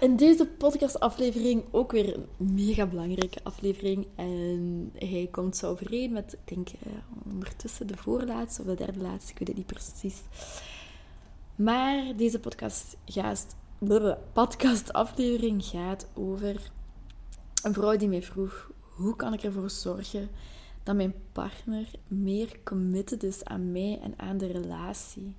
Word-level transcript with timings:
In 0.00 0.16
deze 0.16 0.46
podcastaflevering 0.46 1.64
ook 1.70 1.92
weer 1.92 2.16
een 2.16 2.54
mega 2.54 2.86
belangrijke 2.86 3.38
aflevering. 3.42 4.06
En 4.14 4.90
hij 4.94 5.28
komt 5.30 5.56
zo 5.56 5.70
overeen 5.70 6.12
met, 6.12 6.32
ik 6.32 6.54
denk 6.54 6.68
uh, 6.68 6.92
ondertussen 7.32 7.86
de 7.86 7.96
voorlaatste 7.96 8.60
of 8.60 8.66
de 8.66 8.74
derde 8.74 9.00
laatste, 9.00 9.32
ik 9.32 9.38
weet 9.38 9.48
het 9.48 9.56
niet 9.56 9.66
precies. 9.66 10.22
Maar 11.56 12.16
deze 12.16 12.40
podcast 12.40 12.96
podcastaflevering 14.32 15.64
gaat 15.64 16.06
over 16.14 16.70
een 17.62 17.72
vrouw 17.72 17.96
die 17.96 18.08
mij 18.08 18.22
vroeg: 18.22 18.70
hoe 18.80 19.16
kan 19.16 19.32
ik 19.32 19.42
ervoor 19.42 19.70
zorgen 19.70 20.28
dat 20.82 20.96
mijn 20.96 21.14
partner 21.32 21.90
meer 22.08 22.58
committed 22.64 23.22
is 23.22 23.44
aan 23.44 23.72
mij 23.72 24.00
en 24.02 24.14
aan 24.16 24.38
de 24.38 24.46
relatie? 24.46 25.34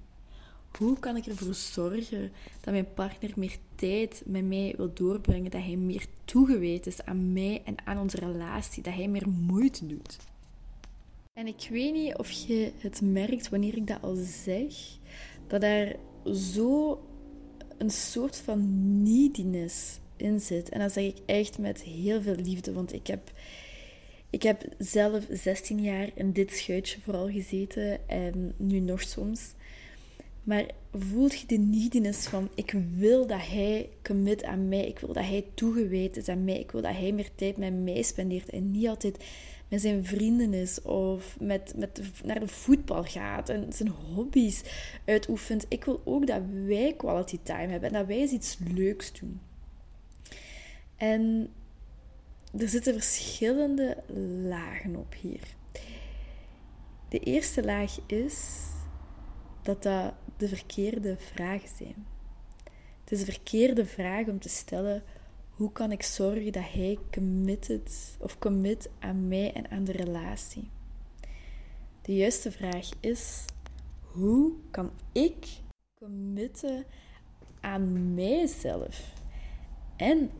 Hoe 0.77 0.99
kan 0.99 1.17
ik 1.17 1.25
ervoor 1.25 1.53
zorgen 1.53 2.31
dat 2.61 2.73
mijn 2.73 2.93
partner 2.93 3.31
meer 3.35 3.57
tijd 3.75 4.23
met 4.25 4.45
mij 4.45 4.73
wil 4.77 4.93
doorbrengen, 4.93 5.52
dat 5.52 5.61
hij 5.61 5.75
meer 5.75 6.05
toegewijd 6.25 6.88
is 6.88 7.03
aan 7.03 7.33
mij 7.33 7.61
en 7.66 7.75
aan 7.83 7.99
onze 7.99 8.17
relatie, 8.17 8.83
dat 8.83 8.93
hij 8.93 9.07
meer 9.07 9.30
moeite 9.30 9.88
doet? 9.88 10.17
En 11.33 11.47
ik 11.47 11.67
weet 11.69 11.93
niet 11.93 12.17
of 12.17 12.31
je 12.31 12.71
het 12.77 13.02
merkt 13.02 13.50
wanneer 13.50 13.75
ik 13.75 13.88
dat 13.88 14.02
al 14.02 14.16
zeg, 14.16 14.73
dat 15.47 15.63
er 15.63 15.95
zo 16.33 17.02
een 17.78 17.89
soort 17.89 18.38
van 18.38 18.61
neediness 19.03 20.00
in 20.17 20.39
zit. 20.39 20.69
En 20.69 20.80
dat 20.80 20.91
zeg 20.91 21.03
ik 21.03 21.17
echt 21.25 21.57
met 21.57 21.81
heel 21.81 22.22
veel 22.22 22.35
liefde, 22.35 22.73
want 22.73 22.94
ik 22.94 23.07
heb, 23.07 23.31
ik 24.30 24.44
heb 24.44 24.66
zelf 24.78 25.25
16 25.30 25.81
jaar 25.81 26.09
in 26.13 26.31
dit 26.31 26.52
schuitje 26.52 27.02
vooral 27.02 27.30
gezeten 27.30 28.09
en 28.09 28.53
nu 28.57 28.80
nog 28.80 29.02
soms. 29.02 29.53
Maar 30.45 30.65
voelt 30.91 31.39
je 31.39 31.47
de 31.47 31.57
neediness 31.57 32.27
van 32.27 32.49
ik 32.55 32.75
wil 32.95 33.27
dat 33.27 33.47
hij 33.47 33.89
commit 34.03 34.43
aan 34.43 34.67
mij, 34.67 34.88
ik 34.88 34.99
wil 34.99 35.13
dat 35.13 35.23
hij 35.23 35.45
toegewijd 35.53 36.17
is 36.17 36.27
aan 36.27 36.43
mij, 36.43 36.59
ik 36.59 36.71
wil 36.71 36.81
dat 36.81 36.95
hij 36.95 37.11
meer 37.11 37.29
tijd 37.35 37.57
met 37.57 37.73
mij 37.73 38.01
spendeert 38.01 38.49
en 38.49 38.71
niet 38.71 38.88
altijd 38.88 39.23
met 39.67 39.81
zijn 39.81 40.05
vrienden 40.05 40.53
is 40.53 40.81
of 40.81 41.39
met, 41.39 41.73
met 41.75 42.01
naar 42.23 42.39
de 42.39 42.47
voetbal 42.47 43.03
gaat 43.03 43.49
en 43.49 43.73
zijn 43.73 43.89
hobby's 43.89 44.63
uitoefent. 45.05 45.66
Ik 45.69 45.85
wil 45.85 46.01
ook 46.03 46.27
dat 46.27 46.41
wij 46.66 46.93
quality 46.97 47.39
time 47.43 47.67
hebben 47.67 47.89
en 47.89 47.95
dat 47.95 48.07
wij 48.07 48.27
iets 48.27 48.57
leuks 48.73 49.19
doen. 49.19 49.39
En 50.95 51.49
er 52.57 52.69
zitten 52.69 52.93
verschillende 52.93 53.97
lagen 54.47 54.95
op 54.95 55.16
hier. 55.21 55.41
De 57.09 57.19
eerste 57.19 57.63
laag 57.63 57.97
is 58.05 58.63
dat 59.61 59.83
dat 59.83 60.13
de 60.38 60.47
verkeerde 60.47 61.16
vragen 61.17 61.69
zijn. 61.78 62.05
Het 63.00 63.11
is 63.11 63.19
de 63.19 63.31
verkeerde 63.31 63.86
vraag 63.86 64.28
om 64.28 64.39
te 64.39 64.50
stellen: 64.50 65.03
hoe 65.50 65.72
kan 65.72 65.91
ik 65.91 66.03
zorgen 66.03 66.52
dat 66.52 66.72
hij 66.72 66.97
committed 67.11 68.17
of 68.19 68.39
commit 68.39 68.89
aan 69.00 69.28
mij 69.28 69.53
en 69.53 69.72
aan 69.72 69.83
de 69.83 69.91
relatie? 69.91 70.69
De 72.02 72.16
juiste 72.16 72.52
vraag 72.52 72.89
is: 73.00 73.45
hoe 74.02 74.53
kan 74.72 74.91
ik 75.11 75.47
committen 76.00 76.86
aan 77.59 78.13
mijzelf 78.13 79.13
en 79.96 80.31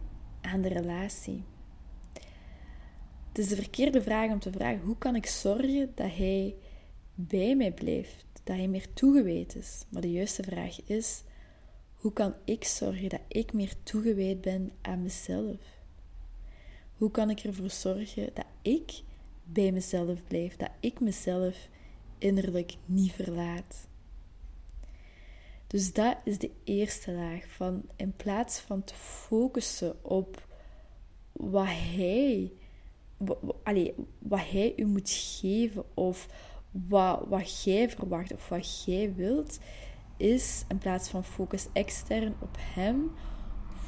aan 0.42 0.62
de 0.62 0.70
relatie? 0.70 1.44
Het 3.28 3.38
is 3.38 3.48
de 3.48 3.56
verkeerde 3.56 4.02
vraag 4.02 4.32
om 4.32 4.40
te 4.40 4.52
vragen: 4.52 4.82
hoe 4.82 4.98
kan 4.98 5.16
ik 5.16 5.26
zorgen 5.26 5.92
dat 5.96 6.16
hij 6.16 6.56
bij 7.16 7.56
mij 7.56 7.72
blijft? 7.72 8.35
Dat 8.46 8.56
hij 8.56 8.68
meer 8.68 8.94
toegewijd 8.94 9.56
is. 9.56 9.86
Maar 9.90 10.02
de 10.02 10.12
juiste 10.12 10.44
vraag 10.44 10.82
is: 10.86 11.24
hoe 11.96 12.14
kan 12.14 12.34
ik 12.44 12.64
zorgen 12.64 13.10
dat 13.10 13.22
ik 13.28 13.54
meer 13.54 13.74
toegewijd 13.84 14.42
ben 14.42 14.72
aan 14.82 15.02
mezelf? 15.02 15.58
Hoe 16.98 17.12
kan 17.12 17.30
ik 17.30 17.40
ervoor 17.40 17.70
zorgen 17.70 18.30
dat 18.34 18.46
ik 18.62 19.02
bij 19.44 19.72
mezelf 19.72 20.24
blijf, 20.28 20.56
dat 20.56 20.72
ik 20.80 21.00
mezelf 21.00 21.68
innerlijk 22.18 22.76
niet 22.86 23.12
verlaat? 23.12 23.88
Dus 25.68 25.94
dat 25.94 26.18
is 26.24 26.38
de 26.38 26.52
eerste 26.64 27.12
laag 27.12 27.48
van 27.48 27.84
in 27.96 28.14
plaats 28.16 28.60
van 28.60 28.84
te 28.84 28.94
focussen 28.94 30.04
op 30.04 30.48
wat 31.32 31.68
hij, 31.68 32.52
wat, 33.18 33.38
wat 34.20 34.50
hij 34.50 34.74
u 34.76 34.86
moet 34.86 35.10
geven 35.10 35.86
of 35.94 36.28
wat, 36.88 37.26
wat 37.28 37.64
jij 37.64 37.90
verwacht 37.90 38.34
of 38.34 38.50
wat 38.50 38.84
jij 38.84 39.14
wilt, 39.16 39.60
is 40.18 40.66
in 40.68 40.78
plaats 40.78 41.10
van 41.10 41.24
focus 41.24 41.68
extern 41.74 42.36
op 42.40 42.58
hem, 42.60 43.12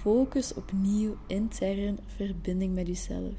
focus 0.01 0.53
opnieuw 0.53 1.17
intern 1.27 1.99
verbinding 2.05 2.73
met 2.73 2.87
jezelf. 2.87 3.35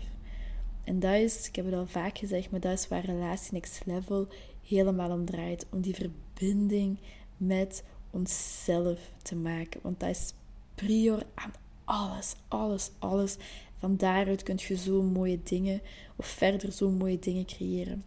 En 0.85 1.01
dat 1.01 1.15
is, 1.15 1.49
ik 1.49 1.57
heb 1.57 1.65
het 1.65 1.75
al 1.75 1.87
vaak 1.87 2.19
gezegd, 2.19 2.51
maar 2.51 2.61
dat 2.61 2.73
is 2.73 2.89
waar 2.89 3.05
relatie 3.05 3.53
next 3.53 3.83
level 3.87 4.27
helemaal 4.63 5.11
om 5.11 5.25
draait. 5.25 5.67
Om 5.71 5.81
die 5.81 5.95
verbinding 5.95 6.99
met 7.37 7.85
onszelf 8.11 9.13
te 9.23 9.37
maken. 9.37 9.81
Want 9.83 10.01
dat 10.01 10.09
is 10.09 10.33
prior 10.75 11.23
aan 11.35 11.53
alles, 11.85 12.35
alles, 12.49 12.91
alles. 12.99 13.37
Van 13.79 13.97
daaruit 13.97 14.43
kun 14.43 14.59
je 14.59 14.77
zo 14.77 15.03
mooie 15.03 15.41
dingen, 15.43 15.81
of 16.17 16.27
verder 16.27 16.73
zo 16.73 16.91
mooie 16.91 17.19
dingen 17.19 17.47
creëren. 17.47 18.05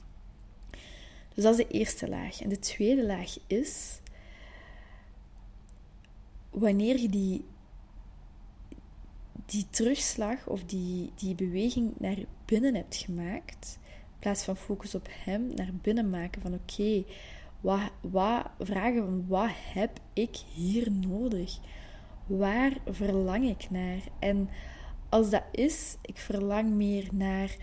Dus 1.34 1.44
dat 1.44 1.60
is 1.60 1.66
de 1.66 1.74
eerste 1.78 2.10
laag. 2.10 2.42
En 2.42 2.50
de 2.50 2.60
tweede 2.60 3.06
laag 3.06 3.38
is 3.48 4.00
wanneer 6.50 7.00
je 7.00 7.10
die, 7.10 7.46
die 9.46 9.66
terugslag 9.70 10.48
of 10.48 10.64
die, 10.64 11.12
die 11.16 11.36
beweging 11.36 11.94
naar 11.98 12.18
binnen 12.46 12.76
hebt 12.76 12.96
gemaakt, 12.96 13.80
in 13.84 14.20
plaats 14.20 14.44
van 14.44 14.58
focus 14.58 14.96
op 14.96 15.08
hem, 15.12 15.52
naar 15.56 15.74
binnen 15.82 16.10
maken 16.10 16.42
van 16.42 16.54
oké, 16.54 17.04
wat, 17.62 17.92
wat, 18.02 18.50
vragen 18.60 19.04
van 19.04 19.26
wat 19.28 19.52
heb 19.54 20.00
ik 20.14 20.36
hier 20.54 20.92
nodig? 20.92 21.60
Waar 22.26 22.78
verlang 22.86 23.50
ik 23.50 23.70
naar? 23.70 24.02
En 24.20 24.50
als 25.10 25.30
dat 25.30 25.44
is, 25.52 25.98
ik 26.02 26.18
verlang 26.18 26.70
meer 26.70 27.08
naar, 27.12 27.56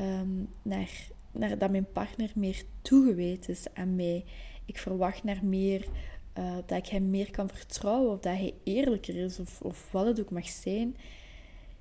um, 0.00 0.48
naar 0.62 0.90
naar 1.32 1.58
dat 1.58 1.70
mijn 1.70 1.92
partner 1.92 2.30
meer 2.34 2.62
toegewijd 2.82 3.48
is 3.48 3.66
aan 3.74 3.96
mij. 3.96 4.24
Ik 4.64 4.78
verwacht 4.78 5.24
naar 5.24 5.44
meer 5.44 5.86
uh, 6.38 6.54
dat 6.66 6.78
ik 6.78 6.86
hem 6.86 7.10
meer 7.10 7.30
kan 7.30 7.48
vertrouwen 7.48 8.12
of 8.12 8.20
dat 8.20 8.36
hij 8.36 8.54
eerlijker 8.64 9.16
is 9.16 9.38
of, 9.38 9.60
of 9.60 9.92
wat 9.92 10.06
het 10.06 10.20
ook 10.20 10.30
mag 10.30 10.48
zijn. 10.48 10.96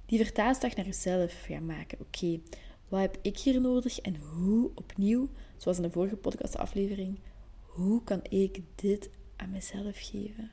Die 0.06 0.24
vertaalslag 0.24 0.76
naar 0.76 0.86
jezelf 0.86 1.44
gaan 1.48 1.66
maken. 1.66 2.00
Oké, 2.00 2.40
wat 2.88 3.02
heb 3.02 3.18
ik 3.22 3.38
hier 3.38 3.62
nodig 3.62 4.00
en 4.00 4.16
hoe 4.16 4.72
opnieuw, 4.76 5.30
zoals 5.58 5.78
in 5.78 5.84
de 5.84 5.92
vorige 5.92 6.16
podcastaflevering, 6.16 7.20
hoe 7.62 8.04
kan 8.04 8.22
ik 8.30 8.62
dit 8.76 9.10
aan 9.36 9.50
mezelf 9.50 9.98
geven? 10.00 10.52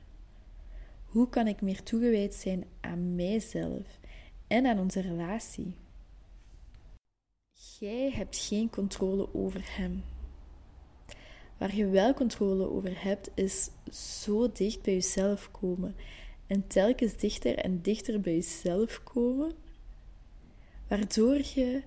Hoe 1.05 1.29
kan 1.29 1.47
ik 1.47 1.61
meer 1.61 1.83
toegewijd 1.83 2.33
zijn 2.33 2.65
aan 2.81 3.15
mijzelf 3.15 3.99
en 4.47 4.65
aan 4.65 4.79
onze 4.79 5.01
relatie? 5.01 5.75
Jij 7.79 8.11
hebt 8.11 8.37
geen 8.37 8.69
controle 8.69 9.33
over 9.33 9.61
hem. 9.63 10.03
Waar 11.57 11.75
je 11.75 11.87
wel 11.87 12.13
controle 12.13 12.69
over 12.69 13.03
hebt, 13.03 13.29
is 13.33 13.69
zo 13.91 14.51
dicht 14.51 14.81
bij 14.81 14.93
jezelf 14.93 15.51
komen. 15.51 15.95
En 16.47 16.67
telkens 16.67 17.17
dichter 17.17 17.55
en 17.55 17.81
dichter 17.81 18.21
bij 18.21 18.33
jezelf 18.33 19.03
komen, 19.03 19.51
waardoor 20.87 21.35
je 21.35 21.81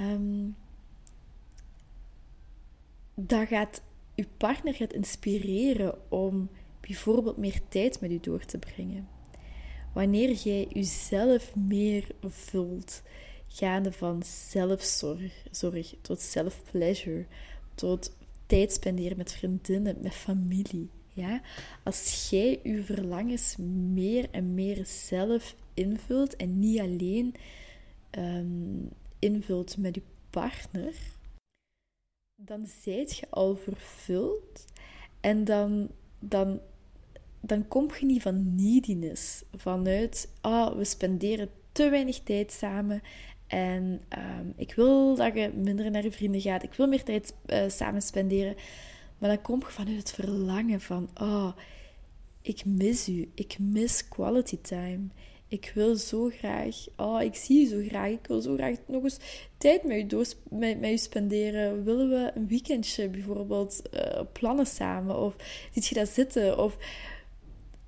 um, 0.00 0.56
dat 3.14 3.48
gaat, 3.48 3.82
je 4.14 4.26
partner 4.36 4.74
gaat 4.74 4.92
inspireren 4.92 6.10
om 6.10 6.50
bijvoorbeeld 6.80 7.36
meer 7.36 7.60
tijd 7.68 8.00
met 8.00 8.10
u 8.10 8.20
door 8.20 8.44
te 8.44 8.58
brengen. 8.58 9.08
Wanneer 9.92 10.32
jij 10.32 10.66
jezelf 10.68 11.54
meer 11.54 12.06
vult, 12.20 13.02
gaande 13.56 13.92
van 13.92 14.22
zelfzorg 14.50 15.94
tot 16.00 16.20
self-pleasure, 16.20 17.26
tot 17.74 18.16
tijd 18.46 18.72
spenderen 18.72 19.16
met 19.16 19.32
vriendinnen, 19.32 19.96
met 20.00 20.14
familie. 20.14 20.90
Ja? 21.12 21.40
Als 21.82 22.30
jij 22.30 22.60
je 22.62 22.82
verlangens 22.82 23.56
meer 23.92 24.28
en 24.30 24.54
meer 24.54 24.86
zelf 24.86 25.56
invult 25.74 26.36
en 26.36 26.58
niet 26.58 26.80
alleen 26.80 27.34
um, 28.18 28.88
invult 29.18 29.76
met 29.76 29.94
je 29.94 30.02
partner, 30.30 30.94
dan 32.34 32.66
zijt 32.82 33.16
je 33.16 33.26
al 33.30 33.56
vervuld 33.56 34.64
en 35.20 35.44
dan, 35.44 35.90
dan, 36.18 36.60
dan 37.40 37.68
kom 37.68 37.90
je 37.98 38.06
niet 38.06 38.22
van 38.22 38.54
neediness, 38.54 39.42
vanuit, 39.54 40.32
ah, 40.40 40.76
we 40.76 40.84
spenderen 40.84 41.50
te 41.72 41.88
weinig 41.88 42.20
tijd 42.20 42.52
samen 42.52 43.02
en 43.46 44.00
um, 44.18 44.52
ik 44.56 44.74
wil 44.74 45.14
dat 45.14 45.34
je 45.34 45.50
minder 45.54 45.90
naar 45.90 46.02
je 46.02 46.12
vrienden 46.12 46.40
gaat, 46.40 46.62
ik 46.62 46.74
wil 46.74 46.86
meer 46.86 47.02
tijd 47.02 47.34
uh, 47.46 47.62
samen 47.68 48.02
spenderen. 48.02 48.56
Maar 49.18 49.28
dan 49.28 49.42
kom 49.42 49.60
je 49.60 49.66
vanuit 49.66 49.96
het 49.96 50.12
verlangen 50.12 50.80
van, 50.80 51.08
oh, 51.20 51.52
ik 52.42 52.64
mis 52.64 53.08
u, 53.08 53.30
ik 53.34 53.56
mis 53.58 54.08
quality 54.08 54.58
time. 54.60 55.08
Ik 55.48 55.72
wil 55.74 55.96
zo 55.96 56.28
graag, 56.28 56.76
oh, 56.96 57.22
ik 57.22 57.34
zie 57.34 57.60
je 57.60 57.66
zo 57.66 57.88
graag, 57.88 58.10
ik 58.10 58.26
wil 58.26 58.40
zo 58.40 58.54
graag 58.54 58.76
nog 58.86 59.02
eens 59.02 59.18
tijd 59.58 59.84
met 59.84 59.96
u, 59.96 60.06
door, 60.06 60.26
met, 60.48 60.80
met 60.80 60.90
u 60.90 60.98
spenderen. 60.98 61.84
Willen 61.84 62.08
we 62.08 62.30
een 62.34 62.48
weekendje 62.48 63.08
bijvoorbeeld 63.08 63.82
uh, 63.94 64.20
plannen 64.32 64.66
samen? 64.66 65.18
Of 65.18 65.36
ziet 65.72 65.86
je 65.86 65.94
dat 65.94 66.08
zitten? 66.08 66.58
Of 66.58 66.76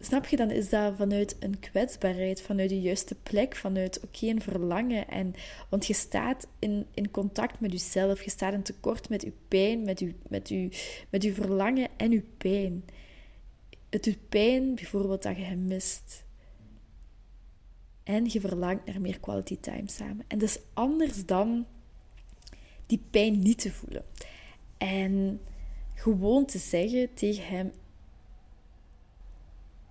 snap 0.00 0.26
je, 0.26 0.36
dan 0.36 0.50
is 0.50 0.68
dat 0.68 0.96
vanuit 0.96 1.36
een 1.40 1.58
kwetsbaarheid, 1.58 2.42
vanuit 2.42 2.68
de 2.68 2.80
juiste 2.80 3.14
plek, 3.14 3.56
vanuit 3.56 4.00
oké, 4.00 4.26
een 4.26 4.42
verlangen. 4.42 5.08
En, 5.08 5.34
want 5.68 5.86
je 5.86 5.94
staat 5.94 6.46
in, 6.58 6.86
in 6.94 7.10
contact 7.10 7.60
met 7.60 7.72
jezelf, 7.72 8.22
je 8.22 8.30
staat 8.30 8.52
in 8.52 8.62
tekort 8.62 9.08
met 9.08 9.22
je 9.22 9.32
pijn, 9.48 9.82
met 9.82 9.98
je, 9.98 10.14
met 10.28 10.48
je, 10.48 10.68
met 11.10 11.22
je 11.22 11.34
verlangen 11.34 11.88
en 11.96 12.10
je 12.10 12.22
pijn. 12.38 12.84
Het 13.90 14.04
doet 14.04 14.28
pijn 14.28 14.74
bijvoorbeeld 14.74 15.22
dat 15.22 15.36
je 15.36 15.42
hem 15.42 15.66
mist. 15.66 16.24
En 18.02 18.24
je 18.28 18.40
verlangt 18.40 18.86
naar 18.86 19.00
meer 19.00 19.20
quality 19.20 19.58
time 19.60 19.88
samen. 19.90 20.24
En 20.28 20.38
dat 20.38 20.48
is 20.48 20.58
anders 20.74 21.26
dan 21.26 21.66
die 22.86 23.02
pijn 23.10 23.38
niet 23.38 23.58
te 23.58 23.72
voelen. 23.72 24.04
En 24.78 25.40
gewoon 25.94 26.44
te 26.46 26.58
zeggen 26.58 27.14
tegen 27.14 27.46
hem: 27.46 27.72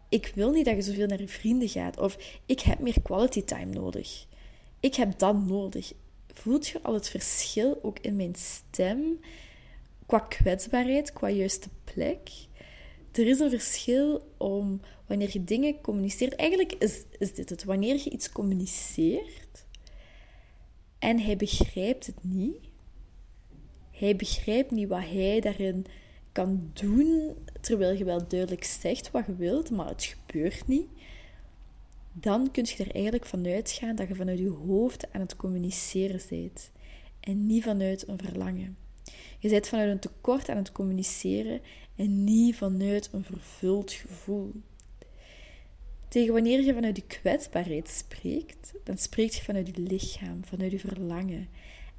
Ik 0.09 0.31
wil 0.35 0.51
niet 0.51 0.65
dat 0.65 0.75
je 0.75 0.81
zoveel 0.81 1.07
naar 1.07 1.21
je 1.21 1.27
vrienden 1.27 1.69
gaat. 1.69 1.99
Of 1.99 2.17
ik 2.45 2.59
heb 2.59 2.79
meer 2.79 3.01
quality 3.01 3.43
time 3.43 3.73
nodig. 3.73 4.25
Ik 4.79 4.95
heb 4.95 5.19
dat 5.19 5.45
nodig. 5.45 5.93
Voelt 6.33 6.67
je 6.67 6.81
al 6.81 6.93
het 6.93 7.09
verschil 7.09 7.79
ook 7.81 7.99
in 7.99 8.15
mijn 8.15 8.35
stem? 8.35 9.19
Qua 10.05 10.19
kwetsbaarheid, 10.19 11.13
qua 11.13 11.29
juiste 11.29 11.69
plek? 11.83 12.29
er 13.17 13.27
is 13.27 13.39
een 13.39 13.49
verschil 13.49 14.33
om 14.37 14.81
wanneer 15.05 15.29
je 15.31 15.43
dingen 15.43 15.81
communiceert. 15.81 16.35
Eigenlijk 16.35 16.73
is, 16.73 17.03
is 17.17 17.33
dit 17.33 17.49
het. 17.49 17.63
Wanneer 17.63 17.95
je 17.95 18.09
iets 18.09 18.31
communiceert 18.31 19.65
en 20.99 21.19
hij 21.19 21.37
begrijpt 21.37 22.05
het 22.05 22.23
niet, 22.23 22.57
hij 23.91 24.15
begrijpt 24.15 24.71
niet 24.71 24.87
wat 24.87 25.03
hij 25.03 25.39
daarin 25.39 25.85
kan 26.37 26.69
doen, 26.73 27.35
terwijl 27.61 27.97
je 27.97 28.03
wel 28.03 28.27
duidelijk 28.27 28.63
zegt 28.63 29.11
wat 29.11 29.25
je 29.25 29.35
wilt, 29.35 29.69
maar 29.69 29.87
het 29.87 30.03
gebeurt 30.03 30.67
niet, 30.67 30.87
dan 32.13 32.51
kun 32.51 32.65
je 32.67 32.83
er 32.83 32.95
eigenlijk 32.95 33.25
vanuit 33.25 33.71
gaan 33.71 33.95
dat 33.95 34.07
je 34.07 34.15
vanuit 34.15 34.39
je 34.39 34.49
hoofd 34.49 35.13
aan 35.13 35.21
het 35.21 35.35
communiceren 35.35 36.21
bent 36.29 36.71
en 37.19 37.47
niet 37.47 37.63
vanuit 37.63 38.07
een 38.07 38.19
verlangen. 38.23 38.77
Je 39.39 39.49
bent 39.49 39.67
vanuit 39.67 39.89
een 39.89 39.99
tekort 39.99 40.49
aan 40.49 40.57
het 40.57 40.71
communiceren 40.71 41.61
en 41.95 42.23
niet 42.23 42.55
vanuit 42.55 43.09
een 43.11 43.23
vervuld 43.23 43.91
gevoel. 43.91 44.51
Tegen 46.07 46.33
wanneer 46.33 46.61
je 46.63 46.73
vanuit 46.73 46.95
je 46.95 47.03
kwetsbaarheid 47.07 47.89
spreekt, 47.89 48.73
dan 48.83 48.97
spreekt 48.97 49.35
je 49.35 49.43
vanuit 49.43 49.75
je 49.75 49.81
lichaam, 49.81 50.45
vanuit 50.45 50.71
je 50.71 50.79
verlangen. 50.79 51.47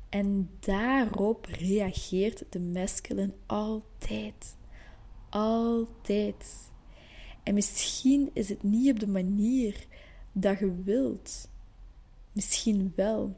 En 0.09 0.51
daarop 0.61 1.47
reageert 1.47 2.45
de 2.51 2.61
masculine 2.61 3.33
altijd. 3.47 4.57
Altijd. 5.29 6.71
En 7.43 7.55
misschien 7.55 8.31
is 8.33 8.49
het 8.49 8.63
niet 8.63 8.91
op 8.91 9.01
de 9.01 9.09
manier 9.09 9.87
dat 10.33 10.59
je 10.59 10.83
wilt. 10.83 11.49
Misschien 12.33 12.93
wel. 12.97 13.37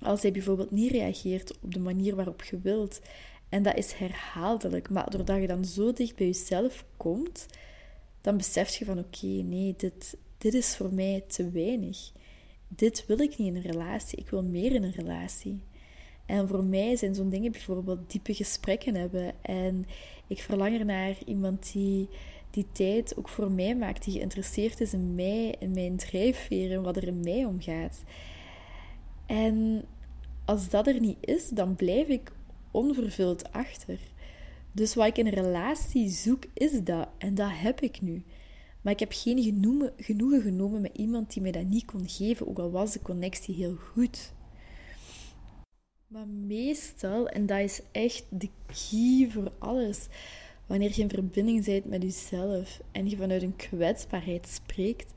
Als 0.00 0.22
hij 0.22 0.32
bijvoorbeeld 0.32 0.70
niet 0.70 0.90
reageert 0.90 1.58
op 1.60 1.74
de 1.74 1.80
manier 1.80 2.14
waarop 2.14 2.42
je 2.42 2.60
wilt, 2.60 3.00
en 3.48 3.62
dat 3.62 3.76
is 3.76 3.92
herhaaldelijk. 3.92 4.90
Maar 4.90 5.10
doordat 5.10 5.40
je 5.40 5.46
dan 5.46 5.64
zo 5.64 5.92
dicht 5.92 6.16
bij 6.16 6.26
jezelf 6.26 6.84
komt, 6.96 7.46
dan 8.20 8.36
besef 8.36 8.76
je 8.76 8.84
van 8.84 8.98
oké, 8.98 9.26
nee, 9.26 9.74
dit, 9.76 10.16
dit 10.38 10.54
is 10.54 10.76
voor 10.76 10.94
mij 10.94 11.24
te 11.26 11.50
weinig. 11.50 12.12
Dit 12.68 13.06
wil 13.06 13.20
ik 13.20 13.38
niet 13.38 13.48
in 13.48 13.56
een 13.56 13.72
relatie. 13.72 14.18
Ik 14.18 14.28
wil 14.28 14.42
meer 14.42 14.72
in 14.72 14.82
een 14.82 14.92
relatie. 14.92 15.62
En 16.26 16.48
voor 16.48 16.64
mij 16.64 16.96
zijn 16.96 17.14
zo'n 17.14 17.28
dingen 17.28 17.52
bijvoorbeeld 17.52 18.10
diepe 18.10 18.34
gesprekken 18.34 18.94
hebben. 18.94 19.34
En 19.42 19.86
ik 20.26 20.40
verlang 20.40 20.78
ernaar 20.78 21.16
iemand 21.24 21.72
die 21.72 22.08
die 22.52 22.66
tijd 22.72 23.16
ook 23.16 23.28
voor 23.28 23.52
mij 23.52 23.76
maakt, 23.76 24.04
die 24.04 24.12
geïnteresseerd 24.12 24.80
is 24.80 24.92
in 24.92 25.14
mij, 25.14 25.54
in 25.58 25.70
mijn 25.70 25.96
drijfveer, 25.96 26.72
en 26.72 26.82
wat 26.82 26.96
er 26.96 27.06
in 27.06 27.20
mij 27.20 27.44
omgaat. 27.44 28.02
En 29.26 29.84
als 30.44 30.68
dat 30.68 30.86
er 30.86 31.00
niet 31.00 31.16
is, 31.20 31.48
dan 31.48 31.74
blijf 31.74 32.08
ik 32.08 32.32
onvervuld 32.70 33.52
achter. 33.52 33.98
Dus 34.72 34.94
wat 34.94 35.06
ik 35.06 35.18
in 35.18 35.26
een 35.26 35.32
relatie 35.32 36.08
zoek, 36.08 36.44
is 36.54 36.82
dat. 36.82 37.08
En 37.18 37.34
dat 37.34 37.50
heb 37.52 37.80
ik 37.80 38.00
nu. 38.00 38.22
Maar 38.82 38.92
ik 38.92 38.98
heb 38.98 39.12
geen 39.12 39.42
genoegen, 39.42 39.92
genoegen 39.96 40.42
genomen 40.42 40.80
met 40.80 40.96
iemand 40.96 41.32
die 41.32 41.42
mij 41.42 41.52
dat 41.52 41.64
niet 41.64 41.84
kon 41.84 42.08
geven, 42.08 42.48
ook 42.48 42.58
al 42.58 42.70
was 42.70 42.92
de 42.92 43.02
connectie 43.02 43.54
heel 43.54 43.74
goed. 43.74 44.32
Maar 46.12 46.26
meestal, 46.26 47.28
en 47.28 47.46
dat 47.46 47.58
is 47.58 47.80
echt 47.92 48.24
de 48.28 48.48
key 48.66 49.30
voor 49.30 49.52
alles, 49.58 50.06
wanneer 50.66 50.90
je 50.94 51.02
in 51.02 51.08
verbinding 51.08 51.64
bent 51.64 51.84
met 51.84 52.02
jezelf 52.02 52.80
en 52.90 53.08
je 53.08 53.16
vanuit 53.16 53.42
een 53.42 53.56
kwetsbaarheid 53.56 54.48
spreekt, 54.48 55.12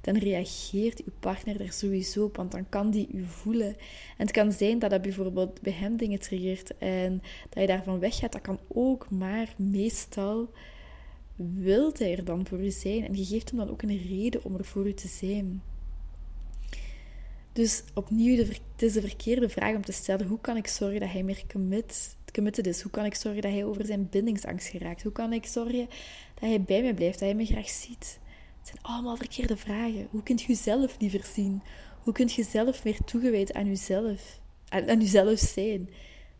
dan 0.00 0.16
reageert 0.16 1.04
uw 1.04 1.12
partner 1.20 1.58
daar 1.58 1.72
sowieso 1.72 2.24
op, 2.24 2.36
want 2.36 2.52
dan 2.52 2.68
kan 2.68 2.90
die 2.90 3.08
u 3.12 3.24
voelen. 3.24 3.76
En 4.16 4.26
het 4.26 4.30
kan 4.30 4.52
zijn 4.52 4.78
dat 4.78 4.90
dat 4.90 5.02
bijvoorbeeld 5.02 5.60
bij 5.60 5.72
hem 5.72 5.96
dingen 5.96 6.20
triggert 6.20 6.76
en 6.78 7.22
dat 7.48 7.60
je 7.60 7.66
daarvan 7.66 7.98
weggaat. 7.98 8.32
Dat 8.32 8.40
kan 8.40 8.58
ook, 8.68 9.10
maar 9.10 9.54
meestal 9.56 10.50
wil 11.36 11.92
hij 11.96 12.16
er 12.16 12.24
dan 12.24 12.46
voor 12.46 12.64
u 12.64 12.70
zijn 12.70 13.06
en 13.06 13.16
je 13.16 13.24
geeft 13.24 13.48
hem 13.50 13.58
dan 13.58 13.70
ook 13.70 13.82
een 13.82 14.02
reden 14.08 14.44
om 14.44 14.54
er 14.54 14.64
voor 14.64 14.86
u 14.86 14.94
te 14.94 15.08
zijn. 15.08 15.62
Dus 17.58 17.82
opnieuw, 17.94 18.36
de, 18.36 18.42
het 18.72 18.82
is 18.82 18.92
de 18.92 19.00
verkeerde 19.00 19.48
vraag 19.48 19.74
om 19.74 19.84
te 19.84 19.92
stellen: 19.92 20.26
hoe 20.26 20.40
kan 20.40 20.56
ik 20.56 20.66
zorgen 20.66 21.00
dat 21.00 21.10
hij 21.10 21.22
meer 21.22 21.42
commit, 21.52 22.16
committed 22.32 22.66
is? 22.66 22.82
Hoe 22.82 22.90
kan 22.90 23.04
ik 23.04 23.14
zorgen 23.14 23.42
dat 23.42 23.50
hij 23.50 23.64
over 23.64 23.86
zijn 23.86 24.08
bindingsangst 24.08 24.68
geraakt? 24.68 25.02
Hoe 25.02 25.12
kan 25.12 25.32
ik 25.32 25.46
zorgen 25.46 25.86
dat 26.34 26.48
hij 26.48 26.62
bij 26.62 26.82
mij 26.82 26.94
blijft, 26.94 27.18
dat 27.18 27.28
hij 27.28 27.36
me 27.36 27.44
graag 27.44 27.68
ziet? 27.68 28.18
zijn 28.62 28.78
allemaal 28.82 29.16
verkeerde 29.16 29.56
vragen. 29.56 30.08
Hoe 30.10 30.22
kunt 30.22 30.40
je 30.40 30.46
jezelf 30.46 30.96
liever 30.98 31.24
zien? 31.34 31.62
Hoe 32.02 32.12
kunt 32.12 32.32
je 32.32 32.44
zelf 32.44 32.84
meer 32.84 33.04
toegewijd 33.04 33.54
aan 33.54 33.66
jezelf, 33.66 34.40
aan, 34.68 34.88
aan 34.88 35.00
jezelf 35.00 35.38
zijn? 35.38 35.88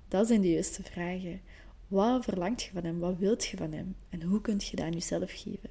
Dat 0.08 0.26
zijn 0.26 0.40
de 0.40 0.50
juiste 0.50 0.82
vragen. 0.82 1.40
Wat 1.88 2.24
verlangt 2.24 2.62
je 2.62 2.70
van 2.72 2.84
hem? 2.84 2.98
Wat 2.98 3.16
wilt 3.18 3.46
je 3.46 3.56
van 3.56 3.72
hem? 3.72 3.96
En 4.08 4.22
hoe 4.22 4.40
kunt 4.40 4.66
je 4.66 4.76
dat 4.76 4.84
aan 4.84 4.92
jezelf 4.92 5.30
geven? 5.30 5.70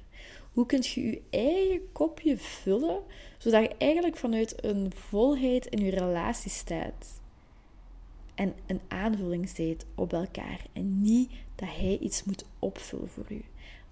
Hoe 0.58 0.66
kunt 0.66 0.86
je 0.86 1.06
je 1.06 1.22
eigen 1.30 1.92
kopje 1.92 2.38
vullen, 2.38 3.02
zodat 3.38 3.62
je 3.62 3.76
eigenlijk 3.76 4.16
vanuit 4.16 4.64
een 4.64 4.92
volheid 4.94 5.66
in 5.66 5.84
je 5.84 5.90
relatie 5.90 6.50
staat? 6.50 7.20
En 8.34 8.54
een 8.66 8.80
aanvulling 8.88 9.48
zijt 9.48 9.86
op 9.94 10.12
elkaar. 10.12 10.66
En 10.72 11.00
niet 11.02 11.30
dat 11.54 11.68
hij 11.68 11.98
iets 11.98 12.24
moet 12.24 12.44
opvullen 12.58 13.08
voor 13.08 13.26
u. 13.28 13.44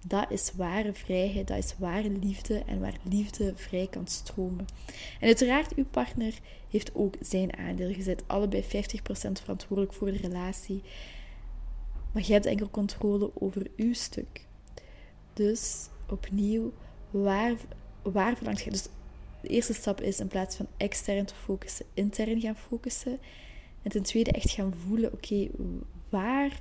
Dat 0.07 0.31
is 0.31 0.51
ware 0.55 0.93
vrijheid, 0.93 1.47
dat 1.47 1.57
is 1.57 1.75
ware 1.77 2.09
liefde 2.09 2.63
en 2.63 2.79
waar 2.79 2.97
liefde 3.03 3.53
vrij 3.55 3.87
kan 3.87 4.07
stromen. 4.07 4.65
En 5.19 5.27
uiteraard, 5.27 5.75
uw 5.75 5.85
partner 5.85 6.39
heeft 6.69 6.95
ook 6.95 7.15
zijn 7.21 7.57
aandeel. 7.57 7.89
Je 7.89 8.03
bent 8.03 8.23
allebei 8.27 8.63
50% 8.63 8.67
verantwoordelijk 9.41 9.93
voor 9.93 10.11
de 10.11 10.17
relatie. 10.17 10.81
Maar 12.11 12.23
je 12.25 12.33
hebt 12.33 12.45
enkel 12.45 12.69
controle 12.69 13.31
over 13.33 13.67
uw 13.75 13.93
stuk. 13.93 14.45
Dus 15.33 15.89
opnieuw, 16.11 16.73
waar, 17.09 17.55
waar 18.01 18.35
verlangt 18.35 18.63
je? 18.63 18.69
Dus 18.69 18.87
de 19.41 19.47
eerste 19.47 19.73
stap 19.73 20.01
is 20.01 20.19
in 20.19 20.27
plaats 20.27 20.55
van 20.55 20.67
extern 20.77 21.25
te 21.25 21.35
focussen, 21.35 21.85
intern 21.93 22.41
gaan 22.41 22.55
focussen. 22.55 23.19
En 23.81 23.91
ten 23.91 24.03
tweede 24.03 24.31
echt 24.31 24.49
gaan 24.49 24.73
voelen, 24.87 25.13
oké, 25.13 25.47
waar, 26.09 26.59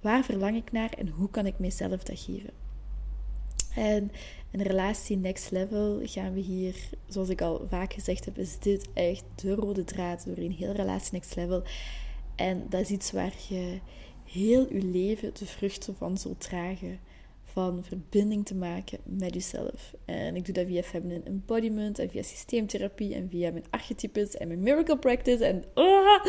waar 0.00 0.24
verlang 0.24 0.56
ik 0.56 0.72
naar 0.72 0.90
en 0.90 1.08
hoe 1.08 1.30
kan 1.30 1.46
ik 1.46 1.58
mijzelf 1.58 2.02
dat 2.02 2.20
geven? 2.20 2.50
En 3.74 4.10
een 4.50 4.62
relatie 4.62 5.16
next 5.16 5.50
level 5.50 6.00
gaan 6.04 6.32
we 6.32 6.40
hier, 6.40 6.74
zoals 7.08 7.28
ik 7.28 7.40
al 7.40 7.66
vaak 7.68 7.92
gezegd 7.92 8.24
heb, 8.24 8.38
is 8.38 8.58
dit 8.58 8.88
echt 8.92 9.24
de 9.34 9.54
rode 9.54 9.84
draad 9.84 10.24
door 10.24 10.36
een 10.36 10.52
hele 10.52 10.72
relatie 10.72 11.12
next 11.12 11.34
level. 11.34 11.62
En 12.34 12.66
dat 12.68 12.80
is 12.80 12.90
iets 12.90 13.12
waar 13.12 13.34
je 13.48 13.78
heel 14.24 14.74
je 14.74 14.82
leven 14.82 15.34
de 15.34 15.46
vruchten 15.46 15.96
van 15.96 16.18
zult 16.18 16.40
dragen. 16.40 16.98
Van 17.54 17.84
verbinding 17.84 18.46
te 18.46 18.54
maken 18.54 18.98
met 19.04 19.34
jezelf. 19.34 19.94
En 20.04 20.36
ik 20.36 20.44
doe 20.44 20.54
dat 20.54 20.66
via 20.66 20.82
feminine 20.82 21.24
embodiment 21.24 21.98
en 21.98 22.10
via 22.10 22.22
systeemtherapie 22.22 23.14
en 23.14 23.28
via 23.30 23.50
mijn 23.50 23.64
archetypes 23.70 24.36
en 24.36 24.48
mijn 24.48 24.62
miracle 24.62 24.98
practice. 24.98 25.44
En 25.44 25.64
oh, 25.74 26.24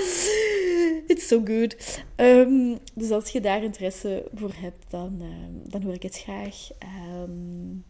It's 1.08 1.28
so 1.28 1.42
good. 1.46 2.04
Ehm, 2.16 2.76
dus 2.94 3.10
als 3.10 3.30
je 3.30 3.42
daar 3.42 3.64
interesse 3.64 4.30
voor 4.34 4.52
hebt, 4.56 4.86
dan, 4.90 5.18
ehm, 5.22 5.70
dan 5.70 5.82
hoor 5.82 5.94
ik 5.94 6.04
het 6.04 6.18
graag. 6.18 6.70
Um, 7.24 7.84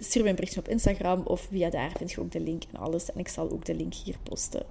stuur 0.00 0.22
me 0.22 0.28
een 0.28 0.34
berichtje 0.34 0.60
op 0.60 0.68
Instagram 0.68 1.20
of 1.26 1.40
via 1.40 1.70
daar 1.70 1.92
vind 1.96 2.10
je 2.10 2.20
ook 2.20 2.32
de 2.32 2.40
link 2.40 2.62
en 2.72 2.80
alles. 2.80 3.12
En 3.12 3.18
ik 3.18 3.28
zal 3.28 3.50
ook 3.50 3.64
de 3.64 3.74
link 3.74 3.94
hier 3.94 4.16
posten. 4.22 4.66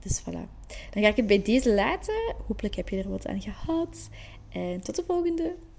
dus 0.00 0.20
voilà. 0.20 0.48
Dan 0.90 1.02
ga 1.02 1.08
ik 1.08 1.16
het 1.16 1.26
bij 1.26 1.42
deze 1.42 1.74
laten. 1.74 2.34
Hopelijk 2.46 2.74
heb 2.74 2.88
je 2.88 2.98
er 2.98 3.10
wat 3.10 3.26
aan 3.26 3.42
gehad. 3.42 4.08
En 4.48 4.80
tot 4.80 4.96
de 4.96 5.04
volgende. 5.06 5.54